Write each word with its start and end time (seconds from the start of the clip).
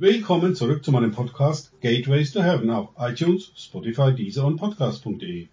Willkommen 0.00 0.54
zurück 0.54 0.84
zu 0.84 0.92
meinem 0.92 1.10
Podcast 1.10 1.72
Gateways 1.80 2.30
to 2.30 2.40
Heaven 2.40 2.70
auf 2.70 2.90
iTunes, 3.00 3.50
Spotify, 3.56 4.14
Deezer 4.14 4.44
und 4.44 4.56
Podcast.de. 4.56 5.48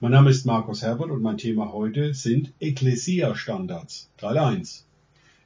Mein 0.00 0.10
Name 0.10 0.30
ist 0.30 0.46
Markus 0.46 0.80
Herbert 0.80 1.10
und 1.10 1.20
mein 1.20 1.36
Thema 1.36 1.70
heute 1.70 2.14
sind 2.14 2.54
Ecclesia-Standards, 2.60 4.08
Teil 4.16 4.38
1. 4.38 4.86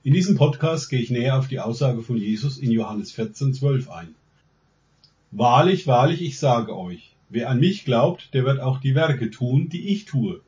In 0.05 0.13
diesem 0.13 0.37
Podcast 0.37 0.89
gehe 0.89 1.01
ich 1.01 1.11
näher 1.11 1.37
auf 1.37 1.49
die 1.49 1.59
Aussage 1.59 2.01
von 2.01 2.17
Jesus 2.17 2.59
in 2.59 2.71
Johannes 2.71 3.11
14, 3.11 3.55
12 3.55 3.91
ein. 3.91 4.15
Wahrlich, 5.33 5.89
wahrlich, 5.89 6.23
ich 6.23 6.39
sage 6.39 6.79
euch, 6.79 7.17
wer 7.31 7.51
an 7.51 7.59
mich 7.59 7.85
glaubt, 7.85 8.33
der 8.35 8.45
wird 8.45 8.61
auch 8.61 8.79
die 8.79 8.95
Werke 8.95 9.33
tun, 9.33 9.69
die 9.69 9.89
ich 9.89 10.05
tue, 10.05 10.43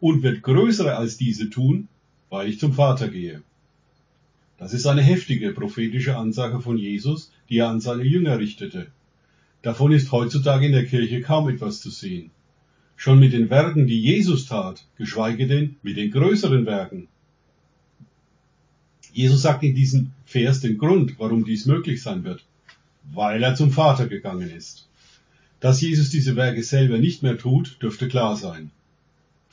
und 0.00 0.24
wird 0.24 0.42
größere 0.42 0.96
als 0.96 1.16
diese 1.16 1.48
tun, 1.48 1.86
weil 2.28 2.48
ich 2.48 2.58
zum 2.58 2.72
Vater 2.72 3.06
gehe. 3.06 3.44
Das 4.58 4.72
ist 4.72 4.86
eine 4.86 5.02
heftige 5.02 5.52
prophetische 5.52 6.16
Ansage 6.16 6.60
von 6.60 6.78
Jesus, 6.78 7.30
die 7.48 7.58
er 7.58 7.68
an 7.68 7.80
seine 7.80 8.04
Jünger 8.04 8.38
richtete. 8.38 8.86
Davon 9.62 9.92
ist 9.92 10.12
heutzutage 10.12 10.66
in 10.66 10.72
der 10.72 10.86
Kirche 10.86 11.20
kaum 11.20 11.48
etwas 11.48 11.80
zu 11.80 11.90
sehen. 11.90 12.30
Schon 12.96 13.18
mit 13.18 13.32
den 13.32 13.50
Werken, 13.50 13.86
die 13.86 14.00
Jesus 14.00 14.46
tat, 14.46 14.86
geschweige 14.96 15.46
denn 15.46 15.76
mit 15.82 15.98
den 15.98 16.10
größeren 16.10 16.64
Werken. 16.64 17.08
Jesus 19.12 19.42
sagt 19.42 19.62
in 19.62 19.74
diesem 19.74 20.12
Vers 20.24 20.60
den 20.60 20.78
Grund, 20.78 21.18
warum 21.18 21.44
dies 21.44 21.66
möglich 21.66 22.02
sein 22.02 22.24
wird. 22.24 22.44
Weil 23.12 23.42
er 23.42 23.54
zum 23.54 23.70
Vater 23.70 24.08
gegangen 24.08 24.50
ist. 24.50 24.88
Dass 25.60 25.80
Jesus 25.80 26.10
diese 26.10 26.36
Werke 26.36 26.62
selber 26.62 26.98
nicht 26.98 27.22
mehr 27.22 27.38
tut, 27.38 27.78
dürfte 27.82 28.08
klar 28.08 28.36
sein. 28.36 28.70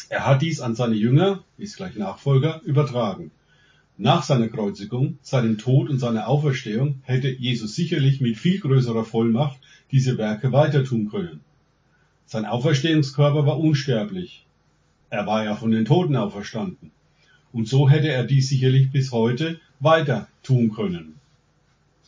Er 0.09 0.25
hat 0.25 0.41
dies 0.41 0.59
an 0.59 0.75
seine 0.75 0.95
Jünger, 0.95 1.43
ist 1.57 1.77
gleich 1.77 1.95
Nachfolger, 1.95 2.61
übertragen. 2.65 3.31
Nach 3.97 4.23
seiner 4.23 4.49
Kreuzigung, 4.49 5.19
seinem 5.21 5.59
Tod 5.59 5.89
und 5.89 5.99
seiner 5.99 6.27
Auferstehung 6.27 7.01
hätte 7.03 7.29
Jesus 7.29 7.75
sicherlich 7.75 8.21
mit 8.21 8.37
viel 8.37 8.59
größerer 8.59 9.05
Vollmacht 9.05 9.59
diese 9.91 10.17
Werke 10.17 10.51
weiter 10.51 10.83
tun 10.83 11.09
können. 11.09 11.41
Sein 12.25 12.45
Auferstehungskörper 12.45 13.45
war 13.45 13.59
unsterblich. 13.59 14.47
Er 15.11 15.27
war 15.27 15.45
ja 15.45 15.55
von 15.55 15.69
den 15.69 15.85
Toten 15.85 16.15
auferstanden. 16.15 16.89
Und 17.51 17.67
so 17.67 17.87
hätte 17.87 18.07
er 18.07 18.23
dies 18.23 18.49
sicherlich 18.49 18.91
bis 18.91 19.11
heute 19.11 19.59
weiter 19.79 20.27
tun 20.41 20.73
können. 20.73 21.19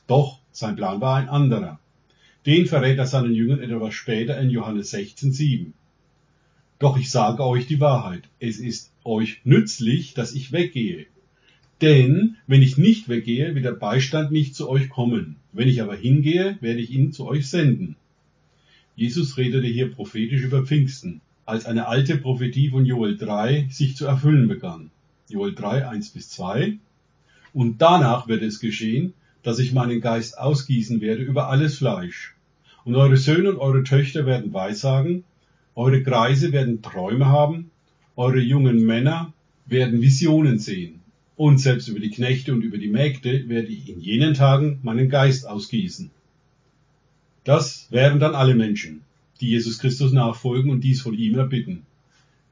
Doch 0.07 0.39
sein 0.51 0.75
Plan 0.75 1.01
war 1.01 1.17
ein 1.17 1.29
anderer. 1.29 1.79
Den 2.47 2.65
verrät 2.65 2.97
er 2.97 3.05
seinen 3.05 3.35
Jüngern 3.35 3.61
etwas 3.61 3.93
später 3.93 4.39
in 4.39 4.49
Johannes 4.49 4.89
16, 4.89 5.31
7. 5.31 5.73
Doch 6.79 6.97
ich 6.97 7.11
sage 7.11 7.43
euch 7.43 7.67
die 7.67 7.79
Wahrheit. 7.79 8.23
Es 8.39 8.57
ist 8.57 8.91
euch 9.03 9.41
nützlich, 9.43 10.15
dass 10.15 10.33
ich 10.33 10.51
weggehe. 10.51 11.05
Denn 11.81 12.37
wenn 12.47 12.61
ich 12.61 12.77
nicht 12.77 13.09
weggehe, 13.09 13.53
wird 13.53 13.65
der 13.65 13.73
Beistand 13.73 14.31
nicht 14.31 14.55
zu 14.55 14.69
euch 14.69 14.89
kommen. 14.89 15.35
Wenn 15.51 15.67
ich 15.67 15.81
aber 15.81 15.95
hingehe, 15.95 16.57
werde 16.61 16.79
ich 16.79 16.91
ihn 16.91 17.11
zu 17.11 17.27
euch 17.27 17.49
senden. 17.49 17.95
Jesus 18.95 19.37
redete 19.37 19.67
hier 19.67 19.91
prophetisch 19.91 20.43
über 20.43 20.65
Pfingsten, 20.65 21.19
als 21.45 21.65
eine 21.65 21.87
alte 21.87 22.17
Prophetie 22.17 22.69
von 22.69 22.85
Joel 22.85 23.17
3 23.17 23.67
sich 23.69 23.97
zu 23.97 24.05
erfüllen 24.05 24.47
begann. 24.47 24.89
Joel 25.29 25.53
3, 25.53 25.87
1 25.87 26.11
bis 26.11 26.29
2. 26.29 26.77
Und 27.53 27.81
danach 27.81 28.27
wird 28.27 28.41
es 28.41 28.59
geschehen, 28.59 29.13
dass 29.43 29.59
ich 29.59 29.73
meinen 29.73 29.99
Geist 29.99 30.37
ausgießen 30.37 31.01
werde 31.01 31.23
über 31.23 31.49
alles 31.49 31.77
Fleisch. 31.77 32.35
Und 32.85 32.95
eure 32.95 33.17
Söhne 33.17 33.51
und 33.51 33.57
eure 33.57 33.83
Töchter 33.83 34.25
werden 34.25 34.53
Weissagen, 34.53 35.23
eure 35.75 36.03
Kreise 36.03 36.51
werden 36.51 36.81
Träume 36.81 37.25
haben, 37.25 37.71
eure 38.15 38.39
jungen 38.39 38.85
Männer 38.85 39.33
werden 39.65 40.01
Visionen 40.01 40.59
sehen. 40.59 41.01
Und 41.37 41.57
selbst 41.57 41.87
über 41.87 41.99
die 41.99 42.11
Knechte 42.11 42.53
und 42.53 42.61
über 42.61 42.77
die 42.77 42.87
Mägde 42.87 43.49
werde 43.49 43.67
ich 43.67 43.89
in 43.89 43.99
jenen 43.99 44.33
Tagen 44.33 44.79
meinen 44.83 45.09
Geist 45.09 45.47
ausgießen. 45.47 46.11
Das 47.43 47.87
wären 47.91 48.19
dann 48.19 48.35
alle 48.35 48.55
Menschen, 48.55 49.01
die 49.41 49.49
Jesus 49.49 49.79
Christus 49.79 50.13
nachfolgen 50.13 50.71
und 50.71 50.81
dies 50.81 51.01
von 51.01 51.13
ihm 51.13 51.37
erbitten. 51.37 51.85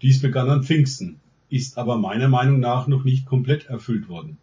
Dies 0.02 0.22
begann 0.22 0.50
an 0.50 0.64
Pfingsten, 0.64 1.20
ist 1.50 1.78
aber 1.78 1.98
meiner 1.98 2.28
Meinung 2.28 2.60
nach 2.60 2.88
noch 2.88 3.04
nicht 3.04 3.26
komplett 3.26 3.66
erfüllt 3.68 4.10
worden. 4.10 4.38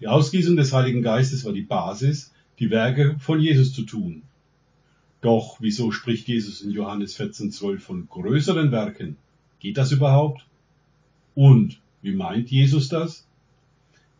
Die 0.00 0.08
Ausgießung 0.08 0.56
des 0.56 0.72
Heiligen 0.72 1.02
Geistes 1.02 1.44
war 1.44 1.52
die 1.52 1.62
Basis, 1.62 2.32
die 2.58 2.70
Werke 2.70 3.16
von 3.18 3.40
Jesus 3.40 3.72
zu 3.72 3.82
tun. 3.82 4.22
Doch 5.20 5.56
wieso 5.60 5.90
spricht 5.90 6.28
Jesus 6.28 6.60
in 6.60 6.70
Johannes 6.70 7.18
14,12 7.18 7.78
von 7.78 8.08
größeren 8.08 8.70
Werken? 8.70 9.16
Geht 9.58 9.76
das 9.76 9.90
überhaupt? 9.90 10.46
Und 11.34 11.80
wie 12.02 12.14
meint 12.14 12.50
Jesus 12.50 12.88
das? 12.88 13.27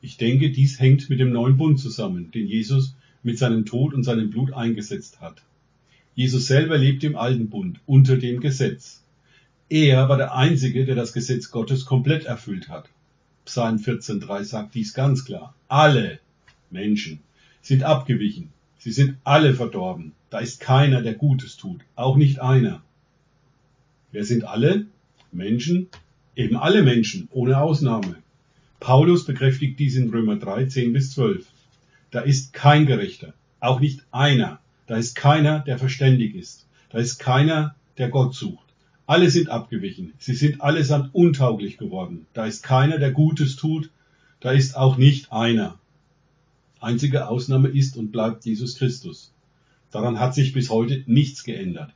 Ich 0.01 0.17
denke, 0.17 0.51
dies 0.51 0.79
hängt 0.79 1.11
mit 1.11 1.21
dem 1.21 1.33
neuen 1.33 1.57
Bund 1.57 1.81
zusammen, 1.81 2.31
den 2.31 2.47
Jesus 2.47 2.95
mit 3.23 3.39
seinem 3.39 3.67
Tod 3.67 3.95
und 3.95 4.05
seinem 4.05 4.31
Blut 4.31 4.53
eingesetzt 4.53 5.21
hat. 5.21 5.43
Jesus 6.15 6.47
selber 6.47 6.79
lebt 6.79 7.05
im 7.05 7.17
alten 7.17 7.49
Bund, 7.49 7.81
unter 7.87 8.17
dem 8.17 8.41
Gesetz. 8.41 9.03
Er 9.69 10.09
war 10.09 10.17
der 10.17 10.35
Einzige, 10.35 10.85
der 10.85 10.95
das 10.95 11.13
Gesetz 11.13 11.51
Gottes 11.51 11.85
komplett 11.85 12.25
erfüllt 12.25 12.69
hat. 12.69 12.89
Psalm 13.45 13.77
14.3 13.77 14.45
sagt 14.45 14.75
dies 14.75 14.95
ganz 14.95 15.25
klar. 15.25 15.55
Alle 15.69 16.19
Menschen 16.71 17.21
sind 17.63 17.83
abgewichen. 17.83 18.51
Sie 18.79 18.93
sind 18.93 19.17
alle 19.25 19.55
verdorben. 19.55 20.13
Da 20.31 20.39
ist 20.39 20.61
keiner, 20.61 21.03
der 21.03 21.15
Gutes 21.15 21.57
tut. 21.57 21.81
Auch 21.97 22.17
nicht 22.17 22.41
einer. 22.41 22.83
Wer 24.13 24.25
sind 24.25 24.45
alle? 24.45 24.87
Menschen? 25.33 25.89
Eben 26.37 26.57
alle 26.57 26.83
Menschen, 26.83 27.29
ohne 27.31 27.61
Ausnahme. 27.61 28.17
Paulus 28.81 29.25
bekräftigt 29.25 29.79
dies 29.79 29.97
in 29.97 30.11
Römer 30.11 30.37
3, 30.37 30.67
10 30.67 30.93
bis 30.93 31.13
12. 31.13 31.47
Da 32.11 32.21
ist 32.21 32.53
kein 32.53 32.87
Gerechter, 32.87 33.35
auch 33.61 33.81
nicht 33.81 34.05
einer. 34.13 34.61
Da 34.87 34.97
ist 34.97 35.15
keiner, 35.15 35.61
der 35.61 35.79
verständig 35.79 36.35
ist. 36.35 36.67
Da 36.91 36.99
ist 36.99 37.19
keiner, 37.19 37.75
der 37.99 38.09
Gott 38.09 38.35
sucht. 38.35 38.65
Alle 39.07 39.31
sind 39.31 39.49
abgewichen. 39.49 40.13
Sie 40.19 40.35
sind 40.35 40.61
allesamt 40.61 41.15
untauglich 41.15 41.77
geworden. 41.77 42.27
Da 42.35 42.47
ist 42.47 42.63
keiner, 42.63 42.99
der 42.99 43.11
Gutes 43.11 43.57
tut. 43.57 43.91
Da 44.41 44.53
ist 44.53 44.77
auch 44.77 44.97
nicht 44.97 45.33
einer. 45.33 45.79
Einzige 46.81 47.29
Ausnahme 47.29 47.69
ist 47.69 47.97
und 47.97 48.13
bleibt 48.13 48.45
Jesus 48.45 48.77
Christus. 48.77 49.33
Daran 49.91 50.21
hat 50.21 50.35
sich 50.35 50.53
bis 50.53 50.71
heute 50.71 51.03
nichts 51.07 51.43
geändert. 51.43 51.93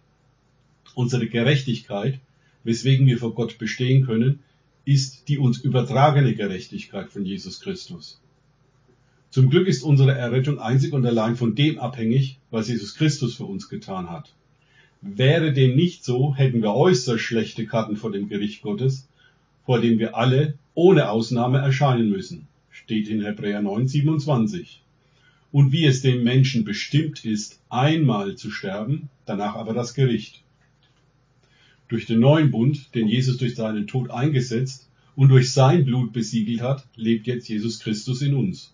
Unsere 0.95 1.29
Gerechtigkeit, 1.29 2.19
weswegen 2.65 3.07
wir 3.07 3.19
vor 3.19 3.35
Gott 3.35 3.59
bestehen 3.59 4.05
können, 4.05 4.41
ist 4.85 5.29
die 5.29 5.39
uns 5.39 5.59
übertragene 5.59 6.35
Gerechtigkeit 6.35 7.11
von 7.11 7.25
Jesus 7.25 7.61
Christus. 7.61 8.21
Zum 9.31 9.49
Glück 9.49 9.67
ist 9.67 9.83
unsere 9.83 10.13
Errettung 10.13 10.59
einzig 10.59 10.93
und 10.93 11.07
allein 11.07 11.37
von 11.37 11.55
dem 11.55 11.79
abhängig, 11.79 12.39
was 12.51 12.69
Jesus 12.69 12.95
Christus 12.97 13.35
für 13.35 13.45
uns 13.45 13.69
getan 13.69 14.11
hat. 14.11 14.35
Wäre 15.01 15.53
dem 15.53 15.75
nicht 15.75 16.05
so, 16.05 16.35
hätten 16.35 16.63
wir 16.63 16.75
äußerst 16.75 17.23
schlechte 17.23 17.67
Karten 17.67 17.97
vor 17.97 18.13
dem 18.13 18.29
Gericht 18.29 18.63
Gottes, 18.63 19.09
vor 19.65 19.81
dem 19.81 19.99
wir 19.99 20.17
alle 20.17 20.59
ohne 20.75 21.11
Ausnahme 21.11 21.59
erscheinen 21.59 22.11
müssen, 22.11 22.47
steht 22.71 23.09
in 23.09 23.23
Hebräer 23.23 23.63
9, 23.63 23.89
27. 23.89 24.83
Und 25.51 25.73
wie 25.73 25.87
es 25.87 26.03
dem 26.03 26.23
Menschen 26.25 26.65
bestimmt 26.65 27.25
ist, 27.25 27.61
einmal 27.69 28.37
zu 28.37 28.51
sterben, 28.51 29.11
danach 29.27 29.55
aber 29.55 29.75
das 29.75 29.95
Gericht. 29.95 30.43
Durch 31.93 32.07
den 32.07 32.21
neuen 32.21 32.51
Bund, 32.51 32.95
den 32.95 33.07
Jesus 33.07 33.37
durch 33.37 33.55
seinen 33.55 33.87
Tod 33.87 34.11
eingesetzt 34.11 34.89
und 35.15 35.29
durch 35.29 35.53
sein 35.53 35.85
Blut 35.85 36.15
besiegelt 36.15 36.63
hat, 36.63 36.87
lebt 36.97 37.27
jetzt 37.27 37.47
Jesus 37.51 37.81
Christus 37.81 38.23
in 38.23 38.35
uns. 38.35 38.73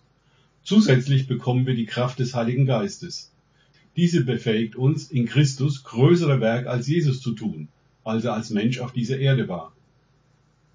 Zusätzlich 0.63 1.27
bekommen 1.27 1.67
wir 1.67 1.75
die 1.75 1.85
Kraft 1.85 2.19
des 2.19 2.33
Heiligen 2.33 2.65
Geistes. 2.65 3.33
Diese 3.97 4.23
befähigt 4.23 4.77
uns, 4.77 5.11
in 5.11 5.25
Christus 5.25 5.83
größere 5.83 6.39
Werke 6.39 6.69
als 6.69 6.87
Jesus 6.87 7.19
zu 7.19 7.33
tun, 7.33 7.67
als 8.05 8.23
er 8.23 8.35
als 8.35 8.51
Mensch 8.51 8.79
auf 8.79 8.93
dieser 8.93 9.19
Erde 9.19 9.49
war. 9.49 9.73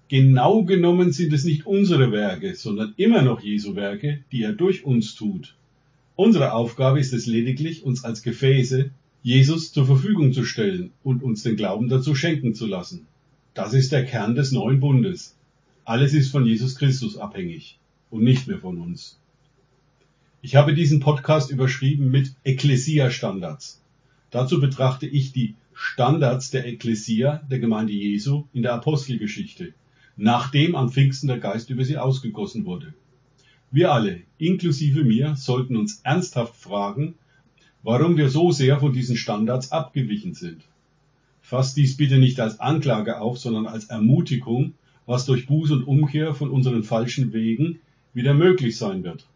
Genau 0.07 0.63
genommen 0.65 1.13
sind 1.13 1.33
es 1.33 1.45
nicht 1.45 1.65
unsere 1.65 2.11
Werke, 2.11 2.53
sondern 2.53 2.93
immer 2.97 3.23
noch 3.23 3.41
Jesu 3.41 3.75
Werke, 3.75 4.23
die 4.31 4.43
er 4.43 4.53
durch 4.53 4.85
uns 4.85 5.15
tut. 5.15 5.55
Unsere 6.15 6.53
Aufgabe 6.53 6.99
ist 6.99 7.11
es 7.11 7.25
lediglich, 7.25 7.83
uns 7.83 8.03
als 8.03 8.21
Gefäße 8.21 8.91
Jesus 9.25 9.71
zur 9.71 9.87
Verfügung 9.87 10.33
zu 10.33 10.45
stellen 10.45 10.91
und 11.01 11.23
uns 11.23 11.41
den 11.41 11.55
Glauben 11.55 11.89
dazu 11.89 12.13
schenken 12.13 12.53
zu 12.53 12.67
lassen. 12.67 13.07
Das 13.55 13.73
ist 13.73 13.91
der 13.91 14.05
Kern 14.05 14.35
des 14.35 14.51
neuen 14.51 14.79
Bundes. 14.79 15.35
Alles 15.83 16.13
ist 16.13 16.29
von 16.29 16.45
Jesus 16.45 16.75
Christus 16.75 17.17
abhängig 17.17 17.79
und 18.11 18.23
nicht 18.23 18.47
mehr 18.47 18.59
von 18.59 18.77
uns. 18.77 19.19
Ich 20.43 20.55
habe 20.55 20.75
diesen 20.75 20.99
Podcast 20.99 21.49
überschrieben 21.49 22.11
mit 22.11 22.35
Ecclesia-Standards. 22.43 23.81
Dazu 24.29 24.59
betrachte 24.59 25.07
ich 25.07 25.31
die 25.31 25.55
Standards 25.73 26.51
der 26.51 26.67
Ecclesia, 26.67 27.41
der 27.49 27.57
Gemeinde 27.57 27.93
Jesu, 27.93 28.45
in 28.53 28.61
der 28.61 28.75
Apostelgeschichte, 28.75 29.73
nachdem 30.17 30.75
am 30.75 30.91
Pfingsten 30.91 31.29
der 31.29 31.39
Geist 31.39 31.71
über 31.71 31.83
sie 31.83 31.97
ausgegossen 31.97 32.65
wurde. 32.65 32.93
Wir 33.71 33.91
alle, 33.91 34.21
inklusive 34.37 35.03
mir, 35.03 35.35
sollten 35.35 35.77
uns 35.77 36.01
ernsthaft 36.03 36.55
fragen, 36.55 37.15
warum 37.85 38.17
wir 38.17 38.29
so 38.29 38.51
sehr 38.51 38.79
von 38.79 38.93
diesen 38.93 39.15
Standards 39.15 39.71
abgewichen 39.71 40.33
sind. 40.33 40.63
Fasst 41.43 41.77
dies 41.77 41.95
bitte 41.95 42.17
nicht 42.17 42.39
als 42.39 42.59
Anklage 42.59 43.21
auf, 43.21 43.37
sondern 43.37 43.67
als 43.67 43.85
Ermutigung, 43.85 44.73
was 45.05 45.27
durch 45.27 45.45
Buß 45.45 45.69
und 45.69 45.83
Umkehr 45.83 46.33
von 46.33 46.49
unseren 46.49 46.83
falschen 46.83 47.31
Wegen 47.31 47.79
wieder 48.11 48.33
möglich 48.33 48.75
sein 48.75 49.03
wird. 49.03 49.27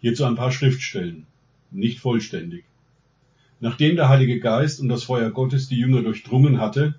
Hierzu 0.00 0.24
ein 0.24 0.34
paar 0.34 0.52
Schriftstellen. 0.52 1.26
nicht 1.70 2.00
vollständig. 2.00 2.64
Nachdem 3.60 3.96
der 3.96 4.10
Heilige 4.10 4.38
Geist 4.38 4.78
und 4.78 4.90
das 4.90 5.04
Feuer 5.04 5.30
Gottes 5.30 5.66
die 5.66 5.78
Jünger 5.78 6.02
durchdrungen 6.02 6.60
hatte, 6.60 6.96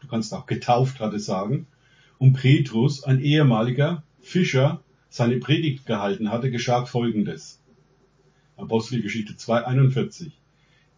du 0.00 0.06
kannst 0.06 0.32
auch 0.32 0.46
getauft 0.46 1.00
hatte 1.00 1.18
sagen, 1.18 1.66
und 2.18 2.34
Petrus, 2.34 3.02
ein 3.02 3.20
ehemaliger 3.20 4.04
Fischer, 4.20 4.80
seine 5.08 5.38
Predigt 5.38 5.86
gehalten 5.86 6.30
hatte, 6.30 6.52
geschah 6.52 6.84
folgendes. 6.84 7.58
Apostelgeschichte 8.56 9.34
2,41. 9.34 10.30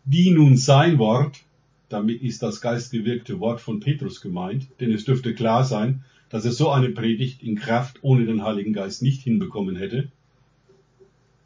Die 0.05 0.31
nun 0.31 0.57
sein 0.57 0.99
Wort, 0.99 1.41
damit 1.89 2.23
ist 2.23 2.43
das 2.43 2.61
geistgewirkte 2.61 3.41
Wort 3.41 3.61
von 3.61 3.81
Petrus 3.81 4.21
gemeint, 4.21 4.69
denn 4.81 4.93
es 4.93 5.05
dürfte 5.05 5.35
klar 5.35 5.65
sein, 5.65 6.05
dass 6.31 6.45
er 6.45 6.53
so 6.53 6.71
eine 6.71 6.91
Predigt 6.91 7.43
in 7.43 7.57
Kraft 7.57 7.99
ohne 8.03 8.27
den 8.27 8.45
Heiligen 8.45 8.73
Geist 8.73 9.03
nicht 9.03 9.23
hinbekommen 9.23 9.77
hätte, 9.77 10.11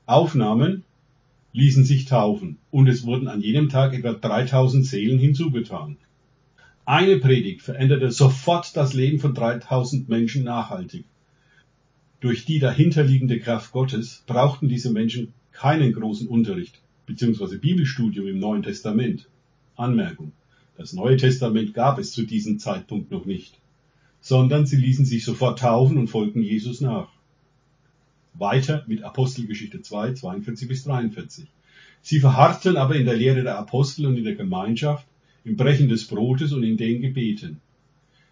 aufnahmen, 0.06 0.85
ließen 1.53 1.85
sich 1.85 2.06
taufen 2.06 2.59
und 2.70 2.88
es 2.88 3.05
wurden 3.05 3.29
an 3.29 3.41
jedem 3.41 3.69
Tag 3.69 3.94
etwa 3.94 4.12
3000 4.12 4.85
Seelen 4.85 5.19
hinzugetan. 5.19 5.97
Eine 6.85 7.19
Predigt 7.19 7.62
veränderte 7.62 8.11
sofort 8.11 8.76
das 8.76 8.93
Leben 8.93 9.20
von 9.20 9.35
3000 9.35 10.09
Menschen 10.09 10.44
nachhaltig. 10.44 11.05
Durch 12.20 12.44
die 12.44 12.59
dahinterliegende 12.59 13.38
Kraft 13.38 13.73
Gottes 13.73 14.25
brauchten 14.26 14.69
diese 14.69 14.93
Menschen 14.93 15.32
keinen 15.52 15.93
großen 15.93 16.28
Unterricht 16.28 16.81
bzw. 17.06 17.58
Bibelstudium 17.58 18.26
im 18.26 18.38
Neuen 18.38 18.62
Testament. 18.62 19.28
Anmerkung. 19.76 20.32
Das 20.76 20.93
Neue 20.93 21.16
Testament 21.16 21.75
gab 21.75 21.99
es 21.99 22.12
zu 22.12 22.25
diesem 22.25 22.58
Zeitpunkt 22.58 23.10
noch 23.10 23.25
nicht, 23.25 23.58
sondern 24.20 24.66
sie 24.66 24.76
ließen 24.76 25.04
sich 25.04 25.25
sofort 25.25 25.60
taufen 25.60 25.99
und 25.99 26.08
folgten 26.08 26.43
Jesus 26.43 26.81
nach. 26.81 27.08
Weiter 28.34 28.84
mit 28.87 29.02
Apostelgeschichte 29.02 29.82
2, 29.82 30.14
42 30.14 30.69
bis 30.69 30.84
43. 30.84 31.46
Sie 32.00 32.20
verharrten 32.20 32.76
aber 32.76 32.96
in 32.96 33.04
der 33.04 33.16
Lehre 33.16 33.43
der 33.43 33.58
Apostel 33.58 34.06
und 34.06 34.16
in 34.16 34.25
der 34.25 34.34
Gemeinschaft, 34.34 35.06
im 35.44 35.56
Brechen 35.56 35.88
des 35.88 36.06
Brotes 36.06 36.52
und 36.52 36.62
in 36.62 36.76
den 36.76 37.02
Gebeten. 37.02 37.60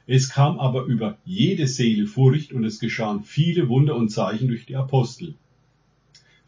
Es 0.06 0.28
kam 0.28 0.58
aber 0.58 0.84
über 0.84 1.18
jede 1.24 1.66
Seele 1.66 2.06
Furcht 2.06 2.52
und 2.52 2.64
es 2.64 2.80
geschahen 2.80 3.22
viele 3.22 3.68
Wunder 3.68 3.94
und 3.94 4.08
Zeichen 4.08 4.48
durch 4.48 4.66
die 4.66 4.76
Apostel. 4.76 5.34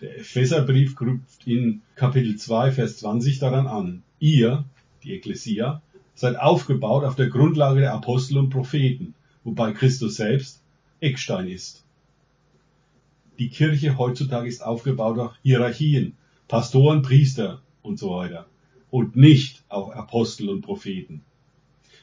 Der 0.03 0.19
Epheserbrief 0.19 0.97
knüpft 0.97 1.47
in 1.47 1.83
Kapitel 1.95 2.35
2, 2.35 2.73
Vers 2.73 2.97
20 2.97 3.39
daran 3.39 3.69
an. 3.69 4.03
Ihr, 4.19 4.65
die 5.05 5.13
Ekklesia, 5.13 5.81
seid 6.17 6.41
aufgebaut 6.41 7.05
auf 7.05 7.15
der 7.15 7.29
Grundlage 7.29 7.79
der 7.79 7.95
Apostel 7.95 8.39
und 8.39 8.51
Propheten, 8.51 9.15
wobei 9.45 9.71
Christus 9.71 10.17
selbst 10.17 10.61
Eckstein 10.99 11.47
ist. 11.47 11.85
Die 13.39 13.49
Kirche 13.49 13.97
heutzutage 13.97 14.49
ist 14.49 14.65
aufgebaut 14.65 15.21
auf 15.21 15.35
Hierarchien, 15.45 16.17
Pastoren, 16.49 17.03
Priester 17.03 17.63
und 17.83 18.01
so 18.01 18.11
weiter 18.11 18.47
und 18.91 19.15
nicht 19.15 19.63
auf 19.69 19.95
Apostel 19.95 20.49
und 20.49 20.63
Propheten. 20.63 21.23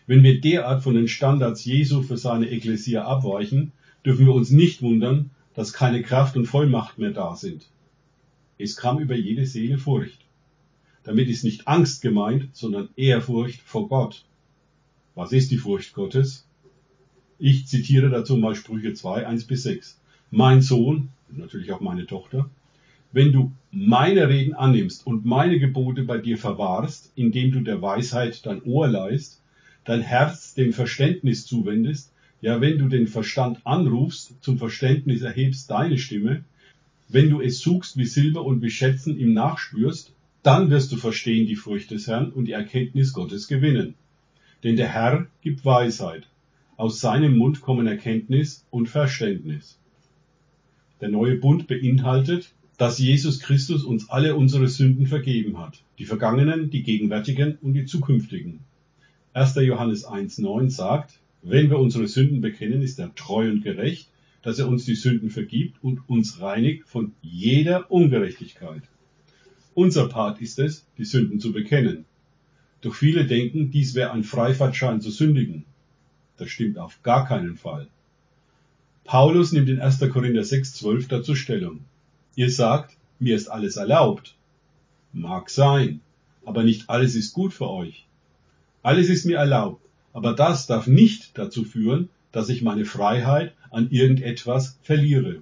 Wenn 0.07 0.23
wir 0.23 0.39
derart 0.39 0.83
von 0.83 0.95
den 0.95 1.09
Standards 1.09 1.65
Jesu 1.65 2.01
für 2.01 2.17
seine 2.17 2.49
Ekklesia 2.49 3.03
abweichen, 3.03 3.73
dürfen 4.05 4.25
wir 4.25 4.33
uns 4.33 4.51
nicht 4.51 4.81
wundern, 4.81 5.31
dass 5.53 5.73
keine 5.73 6.01
Kraft 6.01 6.37
und 6.37 6.45
Vollmacht 6.45 6.97
mehr 6.97 7.11
da 7.11 7.35
sind. 7.35 7.67
Es 8.61 8.75
kam 8.75 8.99
über 8.99 9.15
jede 9.15 9.45
Seele 9.45 9.77
Furcht. 9.77 10.19
Damit 11.03 11.29
ist 11.29 11.45
nicht 11.45 11.65
Angst 11.69 12.01
gemeint, 12.01 12.49
sondern 12.51 12.89
Ehrfurcht 12.97 13.61
vor 13.61 13.87
Gott. 13.87 14.25
Was 15.15 15.31
ist 15.31 15.49
die 15.51 15.57
Furcht 15.57 15.93
Gottes? 15.93 16.45
Ich 17.37 17.67
zitiere 17.67 18.09
dazu 18.09 18.35
mal 18.35 18.55
Sprüche 18.55 18.93
2, 18.93 19.25
1 19.25 19.45
bis 19.45 19.63
6. 19.63 20.01
Mein 20.29 20.61
Sohn, 20.61 21.07
natürlich 21.29 21.71
auch 21.71 21.79
meine 21.79 22.05
Tochter, 22.05 22.49
wenn 23.13 23.31
du 23.31 23.53
meine 23.71 24.27
Reden 24.27 24.53
annimmst 24.53 25.07
und 25.07 25.25
meine 25.25 25.57
Gebote 25.57 26.03
bei 26.03 26.17
dir 26.17 26.37
verwahrst, 26.37 27.13
indem 27.15 27.53
du 27.53 27.61
der 27.61 27.81
Weisheit 27.81 28.45
dein 28.45 28.61
Ohr 28.63 28.89
leist, 28.89 29.41
dein 29.85 30.01
Herz 30.01 30.53
dem 30.53 30.73
Verständnis 30.73 31.45
zuwendest, 31.45 32.11
ja 32.41 32.59
wenn 32.59 32.77
du 32.77 32.89
den 32.89 33.07
Verstand 33.07 33.65
anrufst, 33.65 34.33
zum 34.41 34.57
Verständnis 34.57 35.21
erhebst 35.21 35.71
deine 35.71 35.97
Stimme, 35.97 36.43
wenn 37.09 37.29
du 37.29 37.41
es 37.41 37.59
suchst 37.59 37.97
wie 37.97 38.05
Silber 38.05 38.45
und 38.45 38.61
wie 38.61 38.69
Schätzen 38.69 39.17
ihm 39.17 39.33
nachspürst, 39.33 40.13
dann 40.43 40.69
wirst 40.69 40.91
du 40.91 40.97
verstehen 40.97 41.47
die 41.47 41.55
Furcht 41.55 41.91
des 41.91 42.07
Herrn 42.07 42.31
und 42.31 42.45
die 42.45 42.53
Erkenntnis 42.53 43.13
Gottes 43.13 43.47
gewinnen. 43.47 43.95
Denn 44.63 44.75
der 44.75 44.87
Herr 44.87 45.27
gibt 45.41 45.65
Weisheit. 45.65 46.27
Aus 46.77 47.01
seinem 47.01 47.35
Mund 47.37 47.61
kommen 47.61 47.87
Erkenntnis 47.87 48.65
und 48.69 48.87
Verständnis. 48.87 49.79
Der 51.01 51.09
neue 51.09 51.35
Bund 51.35 51.67
beinhaltet, 51.67 52.51
dass 52.77 52.99
Jesus 52.99 53.39
Christus 53.39 53.83
uns 53.83 54.09
alle 54.09 54.35
unsere 54.35 54.67
Sünden 54.67 55.07
vergeben 55.07 55.57
hat. 55.57 55.81
Die 55.97 56.05
vergangenen, 56.05 56.69
die 56.69 56.83
gegenwärtigen 56.83 57.57
und 57.61 57.73
die 57.73 57.85
zukünftigen. 57.85 58.59
1. 59.33 59.55
Johannes 59.55 60.07
1.9 60.07 60.69
sagt, 60.69 61.19
wenn 61.41 61.69
wir 61.69 61.79
unsere 61.79 62.07
Sünden 62.07 62.41
bekennen, 62.41 62.81
ist 62.81 62.99
er 62.99 63.13
treu 63.15 63.49
und 63.49 63.63
gerecht, 63.63 64.09
dass 64.41 64.59
er 64.59 64.67
uns 64.67 64.85
die 64.85 64.95
Sünden 64.95 65.29
vergibt 65.29 65.83
und 65.83 66.07
uns 66.07 66.41
reinigt 66.41 66.87
von 66.87 67.13
jeder 67.21 67.91
Ungerechtigkeit. 67.91 68.83
Unser 69.73 70.07
Part 70.07 70.41
ist 70.41 70.59
es, 70.59 70.85
die 70.97 71.05
Sünden 71.05 71.39
zu 71.39 71.51
bekennen. 71.51 72.05
Doch 72.81 72.95
viele 72.95 73.25
denken, 73.25 73.71
dies 73.71 73.95
wäre 73.95 74.11
ein 74.11 74.23
Freifahrtschein 74.23 75.01
zu 75.01 75.11
sündigen. 75.11 75.65
Das 76.37 76.49
stimmt 76.49 76.77
auf 76.77 77.03
gar 77.03 77.27
keinen 77.27 77.57
Fall. 77.57 77.87
Paulus 79.03 79.51
nimmt 79.51 79.69
in 79.69 79.81
1. 79.81 79.99
Korinther 80.11 80.43
6,12 80.43 81.07
dazu 81.07 81.35
Stellung. 81.35 81.81
Ihr 82.35 82.49
sagt, 82.49 82.95
mir 83.19 83.35
ist 83.35 83.47
alles 83.47 83.75
erlaubt. 83.75 84.35
Mag 85.11 85.49
sein, 85.49 86.01
aber 86.45 86.63
nicht 86.63 86.89
alles 86.89 87.15
ist 87.15 87.33
gut 87.33 87.53
für 87.53 87.69
euch. 87.69 88.05
Alles 88.81 89.09
ist 89.09 89.25
mir 89.25 89.37
erlaubt, 89.37 89.85
aber 90.13 90.33
das 90.33 90.67
darf 90.67 90.87
nicht 90.87 91.37
dazu 91.37 91.65
führen, 91.65 92.09
dass 92.31 92.49
ich 92.49 92.61
meine 92.61 92.85
Freiheit 92.85 93.53
an 93.71 93.89
irgendetwas 93.91 94.77
verliere. 94.81 95.41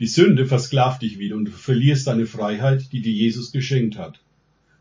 Die 0.00 0.06
Sünde 0.06 0.46
versklavt 0.46 1.02
dich 1.02 1.18
wieder 1.18 1.36
und 1.36 1.46
du 1.46 1.50
verlierst 1.50 2.06
deine 2.06 2.26
Freiheit, 2.26 2.92
die 2.92 3.00
dir 3.00 3.12
Jesus 3.12 3.50
geschenkt 3.50 3.98
hat. 3.98 4.20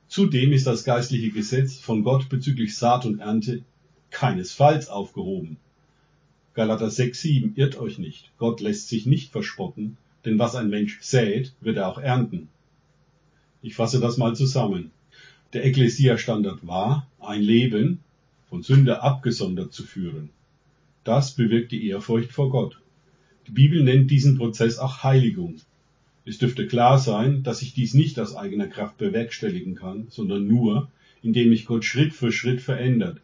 Zudem 0.08 0.54
ist 0.54 0.68
das 0.68 0.84
geistliche 0.84 1.32
Gesetz 1.32 1.78
von 1.78 2.04
Gott 2.04 2.30
bezüglich 2.30 2.78
Saat 2.78 3.06
und 3.06 3.20
Ernte 3.20 3.64
keinesfalls 4.12 4.90
aufgehoben. 4.90 5.58
Galater 6.54 6.90
6, 6.90 7.22
7, 7.22 7.54
irrt 7.56 7.78
euch 7.78 8.00
nicht. 8.00 8.32
Gott 8.38 8.62
lässt 8.62 8.90
sich 8.90 9.06
nicht 9.06 9.32
verspotten, 9.32 9.98
denn 10.26 10.40
was 10.40 10.56
ein 10.56 10.70
Mensch 10.70 11.00
sät, 11.02 11.54
wird 11.62 11.78
er 11.78 11.88
auch 11.88 12.00
ernten. 12.00 12.50
Ich 13.62 13.76
fasse 13.76 14.00
das 14.00 14.18
mal 14.18 14.36
zusammen. 14.36 14.92
Der 15.54 15.66
Ekklesia-Standard 15.66 16.66
war, 16.66 17.08
ein 17.20 17.42
Leben 17.42 18.00
von 18.50 18.64
Sünde 18.64 19.02
abgesondert 19.02 19.74
zu 19.74 19.84
führen. 19.84 20.30
Das 21.04 21.36
bewirkt 21.36 21.72
die 21.72 21.88
Ehrfurcht 21.88 22.32
vor 22.32 22.50
Gott. 22.50 22.80
Die 23.48 23.52
Bibel 23.52 23.84
nennt 23.84 24.12
diesen 24.12 24.38
Prozess 24.38 24.78
auch 24.78 25.04
Heiligung. 25.04 25.56
Es 26.26 26.38
dürfte 26.38 26.68
klar 26.68 27.00
sein, 27.00 27.44
dass 27.44 27.62
ich 27.62 27.74
dies 27.74 27.94
nicht 27.94 28.20
aus 28.20 28.36
eigener 28.36 28.68
Kraft 28.68 28.98
bewerkstelligen 28.98 29.76
kann, 29.76 30.08
sondern 30.10 30.48
nur, 30.48 30.92
indem 31.22 31.50
mich 31.50 31.66
Gott 31.66 31.86
Schritt 31.86 32.14
für 32.14 32.32
Schritt 32.32 32.62
verändert. 32.62 33.22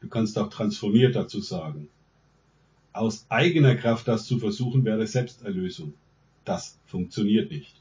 Du 0.00 0.08
kannst 0.08 0.38
auch 0.38 0.48
transformiert 0.48 1.16
dazu 1.16 1.40
sagen. 1.40 1.88
Aus 2.92 3.26
eigener 3.28 3.74
Kraft 3.74 4.08
das 4.08 4.24
zu 4.24 4.38
versuchen, 4.38 4.84
wäre 4.84 5.06
Selbsterlösung. 5.06 5.92
Das 6.44 6.78
funktioniert 6.86 7.50
nicht. 7.50 7.74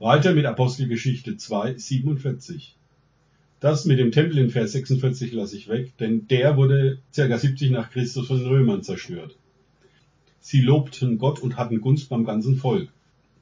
Weiter 0.00 0.34
mit 0.34 0.46
Apostelgeschichte 0.46 1.36
2, 1.36 1.78
47. 1.78 2.74
Das 3.60 3.84
mit 3.84 3.98
dem 3.98 4.12
Tempel 4.12 4.38
in 4.38 4.50
Vers 4.50 4.72
46 4.72 5.32
lasse 5.32 5.56
ich 5.56 5.68
weg, 5.68 5.96
denn 5.98 6.28
der 6.28 6.56
wurde 6.56 7.00
ca. 7.14 7.36
70 7.36 7.70
nach 7.72 7.90
Christus 7.90 8.28
von 8.28 8.38
den 8.38 8.46
Römern 8.46 8.84
zerstört. 8.84 9.36
Sie 10.38 10.60
lobten 10.60 11.18
Gott 11.18 11.40
und 11.40 11.56
hatten 11.56 11.80
Gunst 11.80 12.08
beim 12.08 12.24
ganzen 12.24 12.56
Volk. 12.56 12.88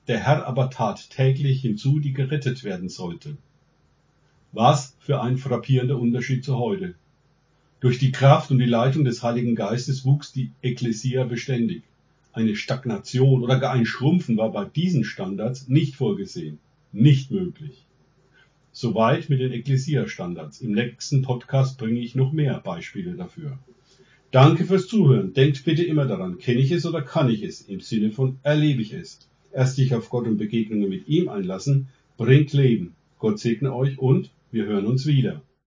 Der 0.08 0.20
Herr 0.20 0.46
aber 0.46 0.70
tat 0.70 1.11
täglich 1.11 1.61
hinzu, 1.61 1.99
die 1.99 2.14
gerettet 2.14 2.64
werden 2.64 2.88
sollten. 2.88 3.37
Was 4.52 4.96
für 5.00 5.20
ein 5.20 5.37
frappierender 5.37 5.99
Unterschied 5.99 6.44
zu 6.44 6.56
heute. 6.56 6.94
Durch 7.80 7.99
die 7.99 8.12
Kraft 8.12 8.50
und 8.50 8.58
die 8.58 8.64
Leitung 8.64 9.04
des 9.04 9.23
Heiligen 9.23 9.54
Geistes 9.54 10.06
wuchs 10.06 10.32
die 10.32 10.50
Ekklesia 10.62 11.25
beständig. 11.25 11.82
Eine 12.32 12.56
Stagnation 12.56 13.42
oder 13.42 13.58
gar 13.58 13.73
ein 13.73 13.85
Schrumpfen 13.85 14.38
war 14.38 14.50
bei 14.50 14.64
diesen 14.64 15.04
Standards 15.04 15.68
nicht 15.68 15.94
vorgesehen. 15.94 16.58
Nicht 16.92 17.30
möglich. 17.30 17.85
Soweit 18.78 19.30
mit 19.30 19.40
den 19.40 19.52
Ekklesia-Standards. 19.52 20.61
Im 20.61 20.73
nächsten 20.73 21.23
Podcast 21.23 21.78
bringe 21.78 21.99
ich 21.99 22.14
noch 22.14 22.33
mehr 22.35 22.61
Beispiele 22.61 23.14
dafür. 23.14 23.59
Danke 24.33 24.66
fürs 24.66 24.87
Zuhören. 24.87 25.33
Denkt 25.33 25.64
bitte 25.64 25.83
immer 25.83 26.04
daran, 26.04 26.37
kenne 26.37 26.61
ich 26.61 26.71
es 26.73 26.85
oder 26.85 27.00
kann 27.00 27.30
ich 27.30 27.42
es? 27.42 27.62
Im 27.62 27.80
Sinne 27.80 28.11
von 28.11 28.38
erlebe 28.42 28.83
ich 28.83 28.92
es. 28.92 29.30
Erst 29.50 29.76
sich 29.76 29.95
auf 29.95 30.11
Gott 30.11 30.26
und 30.26 30.37
Begegnungen 30.37 30.90
mit 30.90 31.09
ihm 31.09 31.30
einlassen, 31.30 31.88
bringt 32.18 32.52
Leben. 32.52 32.95
Gott 33.18 33.38
segne 33.38 33.75
euch 33.75 33.99
und 33.99 34.30
wir 34.52 34.66
hören 34.66 34.85
uns 34.85 35.06
wieder. 35.06 35.40